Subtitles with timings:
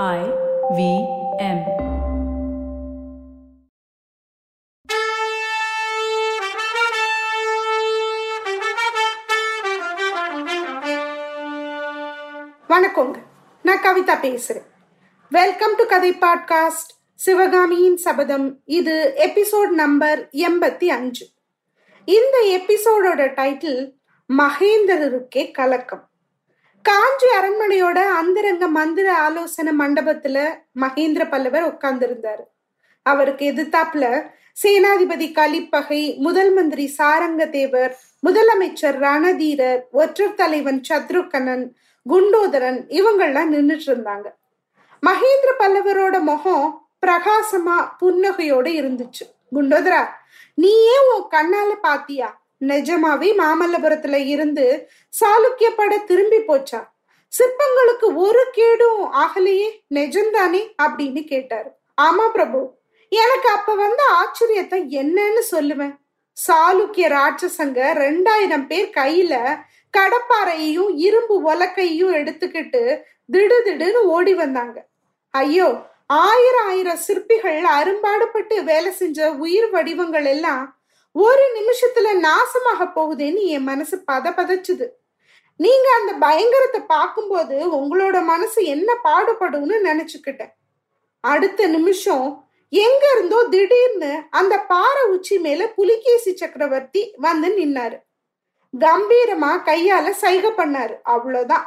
[0.00, 0.20] I
[0.70, 0.82] V
[1.38, 1.58] M.
[12.68, 13.16] வணக்கங்க.
[13.62, 14.66] நான் கவிதா பேசுறேன்.
[15.30, 18.60] வெல்கம் டு கதை பாட்காஸ்ட் சிவகாமியின் சபதம்.
[18.64, 21.28] இது எபிசோட் நம்பர் எண்பத்தி அஞ்சு.
[22.04, 23.92] இந்த எபிசோடோட டைட்டில்
[24.38, 26.10] மகேந்திரருக்கே கலக்கம்.
[26.82, 30.38] காஞ்சி அரண்மனையோட அந்தரங்க மந்திர ஆலோசனை மண்டபத்துல
[30.80, 32.44] மகேந்திர பல்லவர் உட்கார்ந்திருந்தாரு.
[33.02, 34.30] அவருக்கு எதிர்த்தாப்புல
[34.62, 37.92] சேனாதிபதி கலிப்பகை முதல் மந்திரி சாரங்கதேவர்
[38.26, 41.64] முதலமைச்சர் ரணதீரர் ஒற்றர் தலைவன் சத்ருகனன்
[42.06, 44.26] குண்டோதரன் இவங்கெல்லாம் நின்றுட்டு இருந்தாங்க.
[45.02, 49.24] மகேந்திர பல்லவரோட முகம் பிரகாசமா புன்னகையோட இருந்துச்சு.
[49.54, 50.02] குண்டோதரா
[50.54, 52.41] நீயே உன் கண்ணால பாத்தியா?
[52.62, 54.88] நிஜமாவே மாமல்லபுரத்துல இருந்து
[55.20, 56.80] சாளுக்கிய பட திரும்பி போச்சா?
[57.32, 60.62] சிற்பங்களுக்கு ஒரு கேடும் ஆகலையே நிஜம்தானே?
[60.82, 61.70] அப்படின்னு கேட்டாரு.
[62.02, 62.60] ஆமா பிரபு
[63.08, 65.94] எனக்கு அப்ப வந்த ஆச்சரியத்தை என்னன்னு சொல்லுவேன்.
[66.36, 69.34] சாளுக்கிய ராட்சசங்க ரெண்டாயிரம் பேர் கையில
[69.94, 72.82] கடப்பாறையையும் இரும்பு உலக்கையும் எடுத்துக்கிட்டு
[73.32, 74.76] திடுதிடுன்னு ஓடி வந்தாங்க.
[75.30, 75.68] ஐயோ
[76.06, 80.64] ஆயிரம் ஆயிரம் சிற்பிகள் அரும்பாடுபட்டு வேலை செஞ்ச உயிர் வடிவங்கள் எல்லாம்
[81.14, 84.86] ஒரு நிமிஷத்துல நாசமாக போகுதேன்னு என் மனசு பத பதச்சுது.
[85.56, 90.52] நீங்க அந்த பயங்கரத்தை பார்க்கும்போது உங்களோட மனசு என்ன பாடுபடும்னு நினைச்சுக்கிட்டேன்.
[91.20, 97.98] அடுத்த நிமிஷம் எங்க இருந்தோ திடீர்னு அந்த பாறை உச்சி மேல புலிகேசி சக்கரவர்த்தி வந்து நின்னாரு.
[98.74, 100.94] கம்பீரமா கையால சைகை பண்ணாரு.
[101.02, 101.66] அவ்வளவுதான்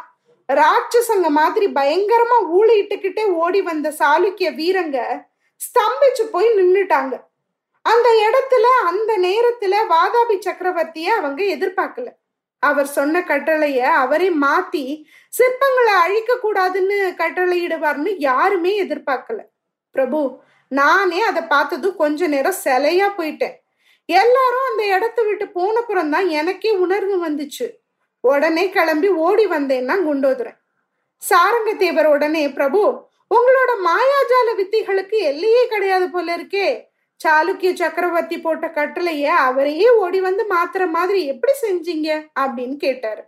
[0.49, 4.97] ராட்சசங்க மாதிரி பயங்கரமா ஊழிட்டுக்கிட்டே ஓடி வந்த சாளுக்கிய வீரங்க
[5.61, 7.13] ஸ்தம்பிச்சு போய் நின்னுட்டாங்க.
[7.85, 12.07] அந்த இடத்துல அந்த நேரத்துல வாதாபி சக்கரவர்த்திய அவங்க எதிர்பார்க்கல.
[12.59, 14.83] அவர் சொன்ன கட்டளைய அவரே மாத்தி
[15.37, 19.39] சிற்பங்களை அழிக்க கூடாதுன்னு கட்டளையிடுவார்னு யாருமே எதிர்பார்க்கல.
[19.91, 20.21] பிரபு
[20.67, 23.55] நானே அதை பார்த்ததும் கொஞ்ச நேரம் சிலையா போயிட்டேன்.
[24.05, 27.67] எல்லாரும் அந்த இடத்த விட்டு போனப்புறம் தான் எனக்கே உணர்வு வந்துச்சு.
[28.21, 30.57] உடனே கிளம்பி ஓடி வந்தேன்னா குண்டோதுறேன்
[31.21, 32.81] சாரங்கத்தேவர் உடனே பிரபு
[33.35, 36.69] உங்களோட மாயாஜால வித்திகளுக்கு எல்லையே கிடையாது போல இருக்கே.
[37.23, 42.27] சாளுக்கிய சக்கரவர்த்தி போட்ட கட்டளைய அவரையே ஓடி வந்து மாத்துற மாதிரி எப்படி செஞ்சீங்க?
[42.39, 43.23] அப்படின்னு கேட்டாரு.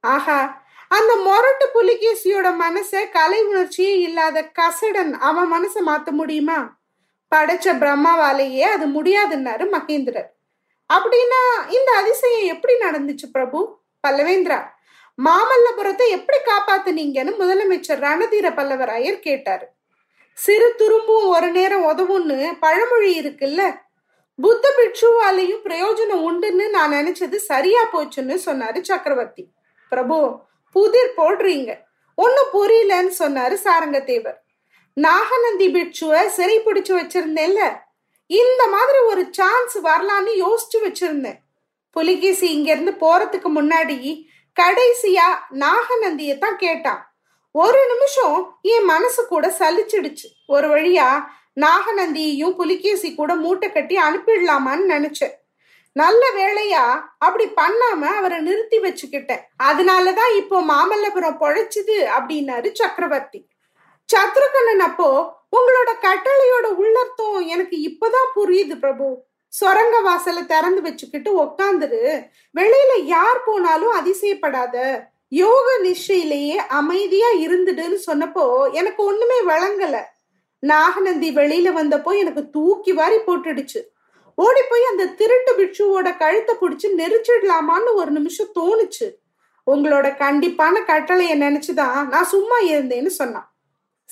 [0.00, 6.78] ஆஹா அந்த மொரட்டு புலிகேசியோட மனச கலை உணர்ச்சியே இல்லாத கசடன் அவன் மனசை மாத்த முடியுமா?
[7.34, 10.28] படைச்ச பிரம்மாவாலேயே அது முடியாதுன்னாரு மகேந்திரர்.
[10.90, 13.78] அப்படின்னா இந்த அதிசயம் எப்படி நடந்துச்சு பிரபு?
[14.08, 14.58] பல்லவேந்திரா
[15.18, 19.66] மாமல்லபுரத்தை எப்படி காப்பாத்துனீங்கன்னு முதலமைச்சர் ரணதீர பல்லவராயர் கேட்டாரு.
[20.36, 23.78] சிறு துரும்பும் ஒரு நேரம் உதவும்னு பழமொழி இருக்குல்ல?
[24.36, 29.48] புத்த பிட்சுவாலையும் பிரயோஜனம் உண்டுன்னு நான் நினைச்சது சரியா போச்சுன்னு சொன்னாரு சக்கரவர்த்தி.
[29.88, 31.78] பிரபு புதிர் போடுறீங்க.
[32.14, 34.36] ஒன்னும் புரியலன்னு சொன்னாரு சாரங்கத்தேவர்.
[34.92, 37.78] நாகநந்தி பிட்சுவ சிறை பிடிச்சு வச்சிருந்தேன்ல.
[38.26, 41.38] இந்த மாதிரி ஒரு சான்ஸ் வரலான்னு யோசிச்சு வச்சிருந்தேன்.
[41.90, 44.24] புலிகேசி இங்க இருந்து போறதுக்கு முன்னாடி
[44.60, 47.05] கடைசியா நாகநந்தியை தான் கேட்டான்.
[47.62, 50.28] ஒரு நிமிஷம் என் மனசு கூட சலிச்சிடுச்சு.
[50.46, 51.08] ஒரு வழியா
[51.60, 55.34] நாகநந்தியையும் புலிகேசி கூட மூட்டை கட்டி அனுப்பிடலாமான்னு நினைச்சேன்.
[55.92, 56.84] நல்ல வேலையா
[57.18, 59.44] அப்படி பண்ணாம அவரை நிறுத்தி வச்சுக்கிட்டேன்.
[59.62, 63.40] அதனாலதான் இப்போ மாமல்லபுரம் பொழைச்சுது அப்படின்னாரு சக்கரவர்த்தி.
[64.08, 65.08] சத்ருகண்ணன் அப்போ
[65.56, 69.06] உங்களோட கட்டளையோட உள்ளர்த்தம் எனக்கு இப்பதான் புரியுது பிரபு.
[69.48, 72.04] சொரங்க வாசலை திறந்து வச்சுக்கிட்டு உக்காந்துரு.
[72.58, 74.76] வெளியில யார் போனாலும் அதிசயப்படாத.
[75.28, 80.02] யோக நிஷ்டையிலேயே அமைதியா இருந்துடுன்னு சொன்னப்போ எனக்கு ஒண்ணுமே வழங்கல
[80.58, 83.80] நாகநந்தி வெளியில வந்தப்போ எனக்கு தூக்கி வாரி போட்டுடுச்சு.
[84.34, 89.06] ஓடி போய் அந்த திருட்டு பிட்சுவோட கழுத்தை பிடிச்சு நெரிச்சிடலாமான்னு ஒரு நிமிஷம் தோணுச்சு.
[89.70, 93.56] உங்களோட கண்டிப்பான கட்டளைய நினைச்சுதான் நான் சும்மா இருந்தேன்னு சொன்னான்.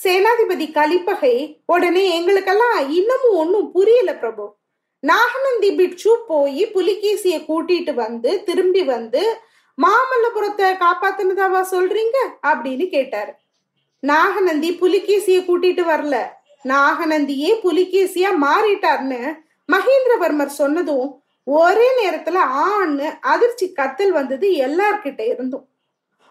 [0.02, 4.56] சேனாதிபதி கலிப்பகை உடனே எங்களுக்கெல்லாம் இன்னமும் ஒன்னும் புரியல பிரபு.
[5.00, 9.36] நாகநந்தி பிட்சு போய் புலிகேசிய கூட்டிட்டு வந்து திரும்பி வந்து
[9.82, 12.18] மாமல்லபுரத்தை காப்பாத்தினதாவா சொல்றீங்க?
[12.42, 13.32] அப்படின்னு கேட்டாரு.
[14.00, 16.22] நாகநந்தி புலிகேசிய கூட்டிட்டு வரல.
[16.64, 19.34] நாகநந்தியே புலிகேசியா மாறிட்டார்னு
[19.72, 25.68] மகேந்திரவர்மர் சொன்னதும் ஒரே நேரத்துல ஆன்னு அதிர்ச்சி கத்தல் வந்தது எல்லார்கிட்ட இருந்தும்.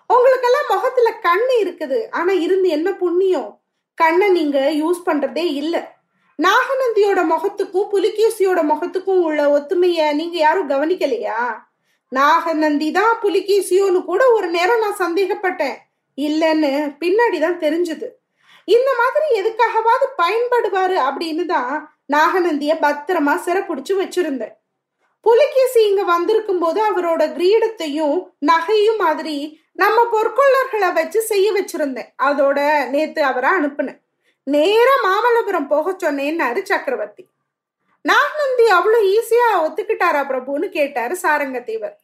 [0.08, 2.10] உங்களுக்கெல்லாம் முகத்துல கண்ணு இருக்குது.
[2.12, 3.60] ஆனா இருந்து என்ன புண்ணியம்?
[3.96, 5.96] கண்ணை நீங்க யூஸ் பண்றதே இல்ல.
[6.44, 11.64] நாகநந்தியோட முகத்துக்கும் புலிகேசியோட முகத்துக்கும் உள்ள ஒத்துமைய நீங்க யாரும் கவனிக்கலையா?
[12.20, 15.78] நாகநந்தி தான் புலிகேசியோன்னு கூட ஒரு நேரம் நான் சந்தேகப்பட்டேன்.
[16.18, 16.72] இல்லைன்னு
[17.04, 18.08] பின்னாடி தான் தெரிஞ்சது.
[18.76, 21.74] இந்த மாதிரி எதுக்காகவாது பயன்படுவாரு அப்படின்னு தான்
[22.16, 24.54] நாகநந்திய பத்திரமா சிறப்புடிச்சு வச்சிருந்தேன்.
[25.26, 28.18] புலிகேசி இங்க வந்திருக்கும் போது அவரோட கிரீடத்தையும்
[28.50, 29.36] நகையும் மாதிரி
[29.82, 32.10] நம்ம பொற்கொள்ளர்களை வச்சு செய்ய வச்சிருந்தேன்.
[32.28, 32.58] அதோட
[32.94, 34.00] நேத்து அவரை அனுப்புனேன்.
[34.48, 37.24] நேரா மாமல்லபுரம் போக சொன்னேன்னாரு சக்கரவர்த்தி.
[38.06, 41.96] நாகநந்தி அவ்வளவு ஈஸியா ஒத்துக்கிட்டாரா பிரபுன்னு கேட்டாரு சாரங்கத்தேவர்.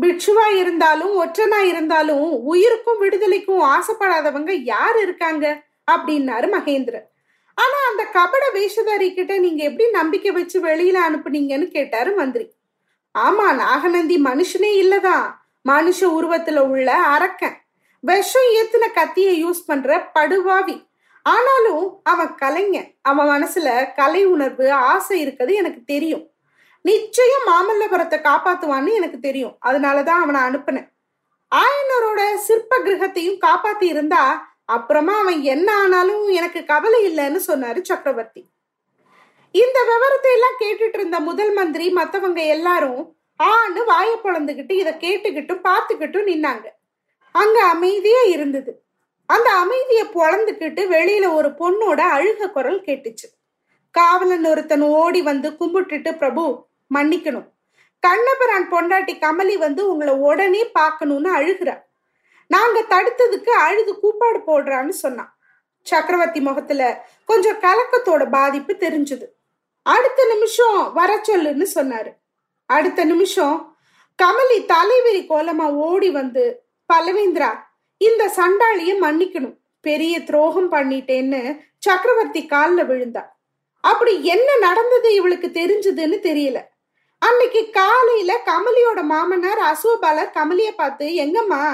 [0.00, 5.62] பிட்சுவா இருந்தாலும் ஒற்றனா இருந்தாலும் உயிருக்கும் விடுதலைக்கும் ஆசைப்படாதவங்க யார் இருக்காங்க?
[5.90, 7.10] அப்படின்னாரு மகேந்திரன்.
[7.54, 12.52] ஆனா அந்த கபட வேஷதாரி கிட்ட நீங்க எப்படி நம்பிக்கை வச்சு வெளியில அனுப்புனீங்கன்னு கேட்டாரு மந்திரி.
[13.18, 15.34] ஆமா நாகநந்தி மனுஷனே இல்லதான்
[15.68, 17.56] மனுஷ உருவத்துல உள்ள அரக்கன்.
[18.00, 20.86] விஷம் ஏத்துன கத்தியை யூஸ் பண்ற படுவாவி.
[21.22, 22.94] ஆனாலும் அவன் கலைஞன்.
[23.02, 26.31] அவன் மனசுல கலை உணர்வு ஆசை இருக்கிறது எனக்கு தெரியும்.
[26.82, 29.58] நிச்சயம் மாமல்லபுரத்தை காப்பாத்துவான்னு எனக்கு தெரியும்.
[29.66, 30.88] அதனாலதான் அவனை அனுப்புனேன்.
[31.54, 38.48] ஆயனரோட சிற்ப கிரகத்தையும் காப்பாத்தி இருந்தா அப்புறமா அவன் என்ன ஆனாலும் எனக்கு கவலை இல்லைன்னு சொன்னாரு சக்கரவர்த்தி.
[39.50, 46.28] இந்த விவரத்தை எல்லாம் கேட்டுட்டு இருந்த முதல் மந்திரி மத்தவங்க எல்லாரும் ஆன்னு வாய பொழந்துகிட்டு இதை கேட்டுக்கிட்டும் பார்த்துக்கிட்டும்
[46.30, 46.66] நின்னாங்க.
[47.30, 48.84] அங்க அமைதியே இருந்தது.
[49.26, 53.28] அந்த அமைதியை பொழந்துக்கிட்டு வெளியில ஒரு பொண்ணோட அழுக குரல் கேட்டுச்சு.
[53.90, 57.50] காவலன் ஒருத்தன் ஓடி வந்து கும்பிட்டுட்டு பிரபு மன்னிக்கணும்.
[58.00, 61.82] கண்ணபிரான் பொண்டாட்டி கமலி வந்து உங்களை உடனே பார்க்கணும்னு அழுகிறா.
[62.46, 65.36] நாங்க தடுத்ததுக்கு அழுது கூப்பாடு போடுறான்னு சொன்னான்.
[65.82, 69.24] சக்கரவர்த்தி முகத்துல கொஞ்சம் கலக்கத்தோட பாதிப்பு தெரிஞ்சது.
[69.82, 72.12] அடுத்த நிமிஷம் வர சொல்லுன்னு சொன்னாரு.
[72.66, 73.76] அடுத்த நிமிஷம்
[74.22, 76.62] கமலி தலைவிரி கோலமா ஓடி வந்து
[76.92, 77.58] பல்லவேந்திரா
[77.98, 79.56] இந்த சண்டாளிய மன்னிக்கணும்.
[79.80, 83.24] பெரிய துரோகம் பண்ணிட்டேன்னு சக்கரவர்த்தி காலில் விழுந்தா.
[83.80, 86.70] அப்படி என்ன நடந்தது இவளுக்கு தெரிஞ்சதுன்னு தெரியல.
[87.22, 91.64] அன்னைக்கு காலையில கமலியோட மாமனார் அசோபாலர் கமலிய பார்த்து எங்கம்மா?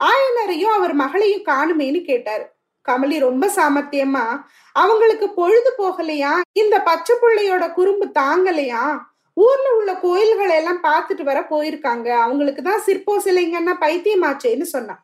[0.00, 2.44] ஆயனரையும் அவர் மகளையும் காணுமேன்னு கேட்டாரு.
[2.88, 4.24] கமலி ரொம்ப சாமர்த்தியமா
[4.72, 6.32] அவங்களுக்கு பொழுது போகலையா?
[6.52, 8.84] இந்த பச்சை பிள்ளையோட குறும்பு தாங்கலையா?
[9.36, 12.08] ஊர்ல உள்ள கோயில்களை எல்லாம் பார்த்துட்டு வர போயிருக்காங்க.
[12.08, 15.02] அவங்களுக்கு தான் சிற்போ சிலைங்கன்னா பைத்தியமாச்சேன்னு சொன்னான்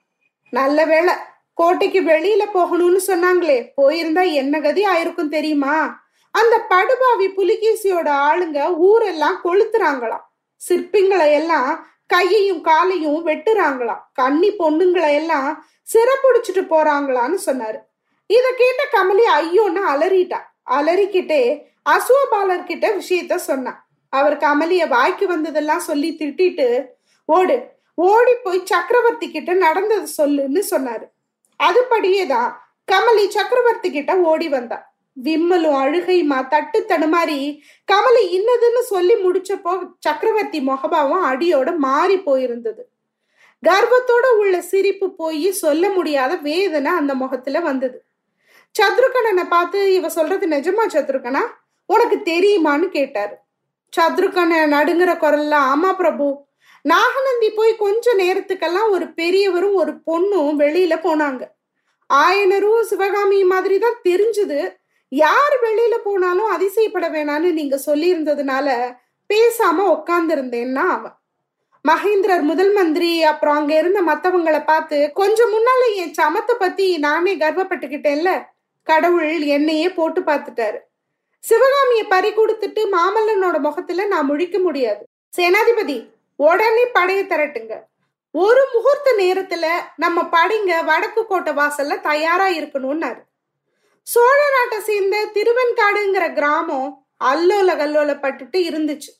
[0.53, 1.15] நல்ல வேளை.
[1.55, 3.59] கோட்டைக்கு வெளியில போகணும்னு சொன்னாங்களே.
[3.83, 6.04] போயிருந்தா என்ன கதி ஆயிருக்கும் தெரியுமா?
[6.35, 10.25] அந்த படுபாவி புலிகேசியோட ஆளுங்க ஊரெல்லாம் கொளுத்துறாங்களாம்.
[10.69, 14.03] சிற்பிங்களை எல்லாம் கையையும் காலையும் வெட்டுறாங்களாம்.
[14.13, 15.51] கன்னி பொண்ணுங்களை எல்லாம்
[15.93, 17.79] சிறப்புடிச்சிட்டு போறாங்களான்னு சொன்னாரு.
[18.27, 20.41] இத கேட்ட கமலி ஐயோன்னு அலறிட்டா.
[20.77, 21.43] அலறிக்கிட்டே
[21.95, 26.67] அசுவபாலர் கிட்ட விஷயத்த சொன்னான் அவர் கமலிய வாய்க்கு வந்ததெல்லாம் சொல்லி திட்டிட்டு
[27.25, 27.57] ஓடு
[27.95, 31.05] ஓடி போய் சக்கரவர்த்தி கிட்ட நடந்தது சொல்லுன்னு சொன்னாரு.
[31.61, 32.51] அதுபடியே தான்
[32.93, 34.79] கமலி சக்கரவர்த்தி கிட்ட ஓடி வந்தா.
[35.17, 37.39] விம்மலும் அழுகையுமா தட்டு தடுமாறி
[37.93, 42.83] கமலி இன்னதுன்னு சொல்லி முடிச்சப்போ சக்கரவர்த்தி முகபாவம் அடியோட மாறி போயிருந்தது.
[43.63, 48.05] கர்வத்தோட உள்ள சிரிப்பு போய் சொல்ல முடியாத வேதனை அந்த முகத்துல வந்தது.
[48.75, 51.43] சத்ருகனனை பார்த்து இவ சொல்றது நிஜமா சத்ருகனா?
[51.87, 53.35] உனக்கு தெரியுமான்னு கேட்டாரு.
[53.97, 56.43] சத்ருகனை நடுங்குற குரல்ல ஆமா பிரபு
[56.85, 61.43] நாகநந்தி போய் கொஞ்ச நேரத்துக்கெல்லாம் ஒரு பெரியவரும் ஒரு பொண்ணும் வெளியில போனாங்க.
[62.11, 64.59] ஆயனரும் சிவகாமி மாதிரி தான் தெரிஞ்சது.
[65.15, 68.97] யார் வெளியில போனாலும் அதிசயப்பட வேணான்னு நீங்க சொல்லி இருந்ததுனால
[69.29, 70.35] பேசாம உட்கார்ந்து
[70.89, 71.15] அவன்
[71.89, 78.31] மகேந்திரர் முதல் மந்திரி அப்புறம் அங்க இருந்த மத்தவங்களை பார்த்து கொஞ்சம் முன்னால என் சமத்தை பத்தி நானே கர்வப்பட்டுக்கிட்டேன்ல.
[78.83, 80.79] கடவுள் என்னையே போட்டு பார்த்துட்டாரு.
[81.39, 85.03] சிவகாமிய பறி கொடுத்துட்டு மாமல்லனோட முகத்துல நான் முழிக்க முடியாது.
[85.37, 87.75] சேனாதிபதி உடனே படைய திரட்டுங்க.
[88.31, 89.67] ஒரு முகூர்த்த நேரத்துல
[89.97, 93.23] நம்ம படைங்க வடக்கு கோட்டை வாசல்ல தயாரா இருக்கணும்னாரு.
[94.07, 99.13] சோழ நாட்டை சேர்ந்த திருவெண்காடுங்கிற கிராமம் அல்லோல கல்லோலப்பட்டுட்டு இருந்துச்சு.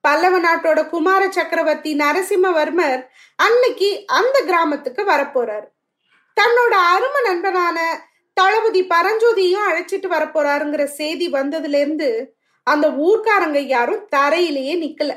[0.00, 3.02] பல்லவ நாட்டோட குமார சக்கரவர்த்தி நரசிம்மவர்மர்
[3.36, 5.66] அன்னைக்கு அந்த கிராமத்துக்கு வரப்போறாரு.
[6.36, 7.78] தன்னோட அரும நண்பனான
[8.32, 12.08] தளபதி பரஞ்சோதியும் அழைச்சிட்டு வரப்போறாருங்கிற செய்தி வந்ததுல இருந்து
[12.62, 15.12] அந்த ஊர்க்காரங்க யாரும் தரையிலேயே நிக்கல.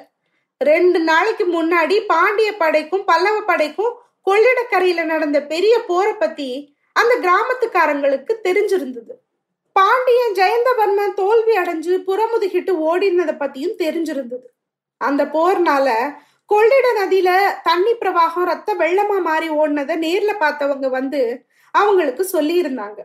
[0.58, 3.94] ரெண்டு நாளைக்கு முன்னாடி பாண்டிய படைக்கும் பல்லவ படைக்கும்
[4.30, 9.14] கொள்ளிடக்கரையில நடந்த பெரிய போரை பத்தி அந்த கிராமத்துக்காரங்களுக்கு தெரிஞ்சிருந்தது.
[9.76, 14.48] பாண்டியன் ஜெயந்தவர்மன் தோல்வி அடைஞ்சு புறமுதுகிட்டு ஓடினதை பத்தியும் தெரிஞ்சிருந்தது.
[14.98, 15.90] அந்த போர்னால
[16.46, 17.30] கொள்ளிட நதியில
[17.64, 21.22] தண்ணி பிரவாகம் ரத்த வெள்ளமா மாறி ஓடினதை நேர்ல பார்த்தவங்க வந்து
[21.72, 23.00] அவங்களுக்கு சொல்லி இருந்தாங்க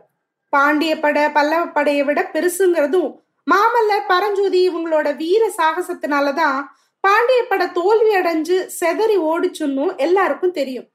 [0.49, 3.11] பாண்டிய படை பல்லவ படையை விட பெருசுங்கிறதும்
[3.47, 6.59] மாமல்லர் பரஞ்சோதி இவங்களோட வீர சாகசத்தினாலதான்
[7.03, 10.87] பாண்டிய படை தோல்வி அடைஞ்சு செதறி ஓடிச்சுன்னும் எல்லாருக்கும் தெரியும்.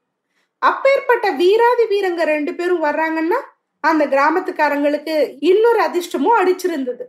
[0.58, 3.40] அப்பேற்பட்ட வீராதி வீரங்க ரெண்டு பேரும் வர்றாங்கன்னா
[3.80, 7.04] அந்த கிராமத்துக்காரங்களுக்கு இன்னொரு அதிர்ஷ்டமும் அடிச்சிருந்தது.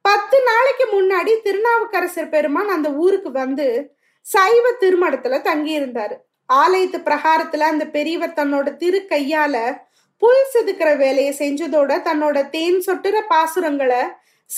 [0.00, 6.16] பத்து நாளைக்கு முன்னாடி திருநாவுக்கரசர் பெருமான் அந்த ஊருக்கு வந்து சைவ திருமணத்துல தங்கி இருந்தாரு
[6.52, 9.80] ஆலயத்து பிரகாரத்துல அந்த பெரியவர் தன்னோட திரு கையால
[10.16, 14.02] புல் செதுக்கிற வேலையை செஞ்சதோட தன்னோட தேன் சொட்டுற பாசுரங்களை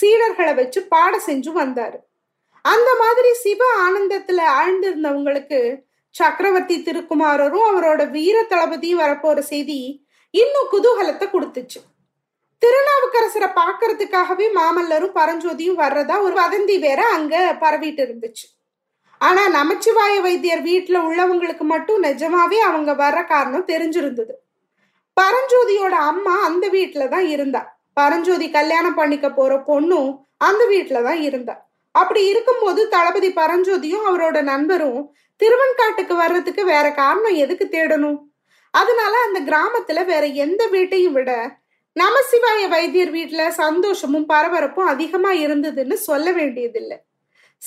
[0.01, 1.97] சீடர்களை வச்சு பாட செஞ்சு வந்தாரு.
[2.61, 5.59] அந்த மாதிரி சிவ ஆனந்தத்துல ஆழ்ந்திருந்தவங்களுக்கு
[6.15, 9.79] சக்கரவர்த்தி திருக்குமாரரும் அவரோட வீர தளபதியும் வரப்போற செய்தி
[10.33, 11.79] இன்னும் குதூகலத்தை கொடுத்துச்சு.
[12.61, 18.45] திருநாவுக்கரசரை பாக்குறதுக்காகவே மாமல்லரும் பரஞ்சோதியும் வர்றதா ஒரு வதந்தி வேற அங்க பரவிட்டு இருந்துச்சு.
[19.21, 24.33] ஆனா நமச்சிவாய வைத்தியர் வீட்டுல உள்ளவங்களுக்கு மட்டும் நிஜமாவே அவங்க வர்ற காரணம் தெரிஞ்சிருந்தது.
[25.17, 27.61] பரஞ்சோதியோட அம்மா அந்த வீட்டுல தான் இருந்தா.
[27.93, 31.55] பரஞ்சோதி கல்யாணம் பண்ணிக்க போற பொண்ணும் அந்த வீட்டுல தான் இருந்தா.
[31.95, 35.01] அப்படி இருக்கும்போது தளபதி பரஞ்சோதியும் அவரோட நண்பரும்
[35.41, 38.19] திருவன்காட்டுக்கு வர்றதுக்கு வேற காரணம் எதுக்கு தேடணும்?
[38.71, 41.59] அதனால அந்த கிராமத்துல வேற எந்த வீட்டையும் விட
[41.99, 46.97] நமசிவாய வைத்தியர் வீட்டுல சந்தோஷமும் பரபரப்பும் அதிகமா இருந்ததுன்னு சொல்ல வேண்டியதில்லை.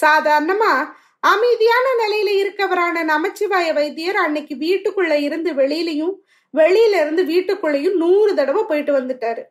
[0.00, 6.14] சாதாரணமா அமைதியான நிலையில இருக்கவரான நமச்சிவாய வைத்தியர் அன்னைக்கு வீட்டுக்குள்ள இருந்து வெளியிலையும்
[6.54, 9.42] வெளியில இருந்து வீட்டுக்குள்ளேயும் நூறு தடவை போயிட்டு வந்துட்டாரு.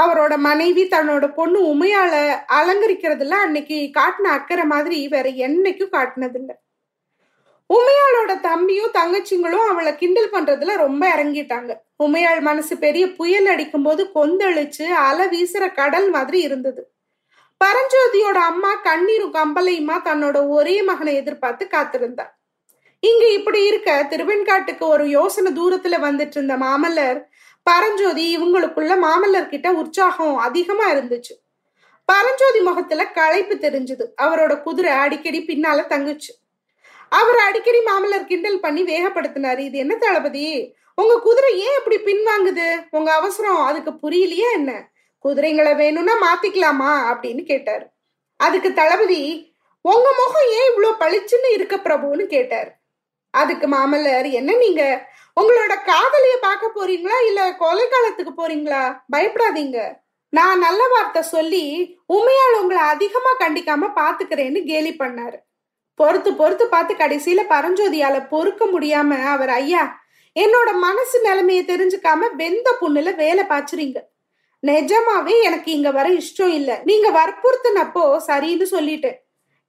[0.00, 2.14] அவரோட மனைவி தன்னோட பொண்ணு உமையால
[2.52, 6.56] அலங்கரிக்கிறதுல அன்னைக்கு காட்டின அக்கறை மாதிரி வேற என்னைக்கும் காட்டினதில்லை.
[7.74, 11.76] உமையாளோட தம்பியும் தங்கச்சிங்களும் அவளை கிண்டல் பண்றதுல ரொம்ப இறங்கிட்டாங்க.
[12.04, 16.94] உமையாள் மனசு பெரிய புயல் அடிக்கும் போது கொந்தளிச்சு அலை வீசுற கடல் மாதிரி இருந்தது.
[17.64, 22.24] பரஞ்சோதியோட அம்மா கண்ணீரும் கம்பலையுமா தன்னோட ஒரே மகனை எதிர்பார்த்து காத்திருந்தா.
[23.00, 27.24] இங்க இப்படி இருக்க திருவெண்காட்டுக்கு ஒரு யோசனை தூரத்துல வந்துட்டு இருந்த மாமல்லர்
[27.62, 31.34] பரஞ்சோதி இவங்களுக்குள்ள மாமல்லர் கிட்ட உற்சாகம் அதிகமா இருந்துச்சு.
[32.04, 34.04] பரஞ்சோதி முகத்துல களைப்பு தெரிஞ்சது.
[34.22, 36.32] அவரோட குதிரை அடிக்கடி பின்னால தங்குச்சு.
[37.08, 39.58] அவர் அடிக்கடி மாமல்லர் கிண்டல் பண்ணி வேகப்படுத்தினாரு.
[39.58, 40.74] இது என்ன தளபதி?
[40.94, 42.86] உங்க குதிரை ஏன் இப்படி பின்வாங்குது?
[42.90, 44.90] உங்க அவசரம் அதுக்கு புரியலையா என்ன?
[45.24, 46.92] குதிரைங்களை வேணும்னா மாத்திக்கலாமா?
[47.12, 47.86] அப்படின்னு கேட்டாரு.
[48.36, 52.26] அதுக்கு தளபதி உங்க முகம் ஏன் இவ்வளவு பளிச்சுன்னு இருக்க பிரபுன்னு?
[52.26, 52.80] கேட்டார்.
[53.30, 55.08] அதுக்கு மாமல்லர் என்ன நீங்க?
[55.40, 57.26] உங்களோட காதலிய பார்க்க போறீங்களா?
[57.26, 59.00] இல்ல கொலை காலத்துக்கு போறீங்களா?
[59.16, 59.92] பயப்படாதீங்க.
[60.28, 65.38] நான் நல்ல வார்த்தை சொல்லி உண்மையால் உங்களை அதிகமா கண்டிக்காம பாத்துக்கிறேன்னு கேலி பண்ணாரு.
[66.00, 69.84] பொறுத்து பொறுத்து பார்த்து கடைசியில பரஞ்சோதியால பொறுக்க முடியாம அவர் ஐயா
[70.36, 73.98] என்னோட மனசு நிலைமைய தெரிஞ்சுக்காம வெந்த புண்ணுல வேலை பாய்ச்சுறீங்க.
[74.62, 76.80] நிஜமாவே எனக்கு இங்க வர இஷ்டம் இல்ல.
[76.84, 79.16] நீங்க வற்புறுத்தினப்போ சரின்னு சொல்லிட்டேன்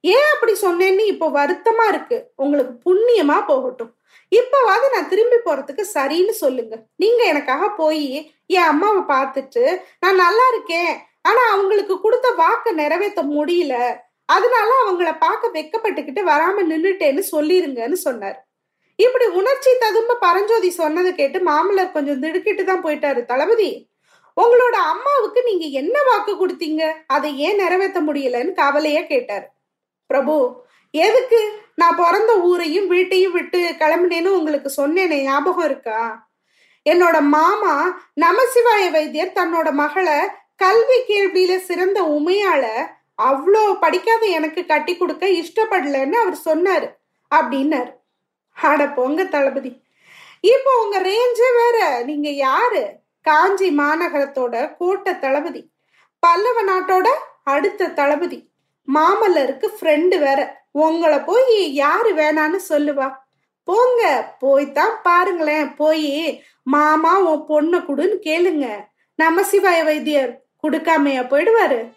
[0.00, 2.18] ஏன் அப்படி சொன்னேன்னு இப்போ வருத்தமா இருக்கு.
[2.36, 3.92] உங்களுக்கு புண்ணியமா போகட்டும்.
[4.32, 6.74] இப்பவாவது நான் திரும்பி போறதுக்கு சரின்னு சொல்லுங்க.
[6.96, 8.06] நீங்க எனக்காக போய்
[8.46, 9.64] என் அம்மாவை பார்த்துட்டு
[10.00, 10.92] நான் நல்லா இருக்கேன்.
[11.22, 13.74] ஆனா அவங்களுக்கு கொடுத்த வாக்க நிறைவேற்ற முடியல.
[14.28, 18.38] அதனால அவங்கள பார்க்க வெக்கப்பட்டுக்கிட்டு வராம நின்றுட்டேன்னு சொல்லிருங்கன்னு சொன்னார்.
[18.98, 23.20] இப்படி உணர்ச்சி ததும்ப பரஞ்சோதி சொன்னதை கேட்டு மாமல்லர் கொஞ்சம் திடுக்கிட்டு தான் போயிட்டாரு.
[23.24, 23.70] தளபதி
[24.36, 26.82] உங்களோட அம்மாவுக்கு நீங்க என்ன வாக்கு கொடுத்தீங்க?
[27.06, 29.46] அதை ஏன் நிறைவேற்ற முடியலன்னு கவலையா கேட்டார்.
[30.10, 30.36] பிரபு
[30.94, 31.40] எதுக்கு?
[31.74, 36.00] நான் பிறந்த ஊரையும் வீட்டையும் விட்டு கிளம்பினேன்னு உங்களுக்கு சொன்னேனே ஞாபகம் இருக்கா?
[36.86, 37.74] என்னோட மாமா
[38.20, 40.18] நமசிவாய வைத்தியர் தன்னோட மகளை
[40.56, 42.64] கல்வி கேள்வியில சிறந்த உமையால
[43.22, 47.00] அவ்வளோ படிக்காத எனக்கு கட்டி கொடுக்க இஷ்டப்படலன்னு அவர் சொன்னார்.
[47.34, 47.92] அப்படின்னாரு.
[48.52, 49.82] அட பொங்க தளபதி.
[50.40, 52.02] இப்போ உங்க ரேஞ்சே வேற.
[52.04, 52.92] நீங்க யாரு?
[53.22, 55.70] காஞ்சி மாநகரத்தோட கோட்ட தளபதி.
[56.18, 57.06] பல்லவ நாட்டோட
[57.42, 58.50] அடுத்த தளபதி.
[58.94, 60.66] மாமல்லருக்கு ஃப்ரெண்டு வேற.
[60.70, 63.14] உங்களை போய் யாரு வேணான்னு சொல்லுவா.
[63.64, 65.74] போங்க போய்தான் பாருங்களேன்.
[65.74, 68.66] போய் மாமா உன் பொண்ணை கொடுன்னு கேளுங்க.
[69.14, 71.96] நம்ம சிவாய வைத்தியர் கொடுக்காமையா போயிடுவாரு?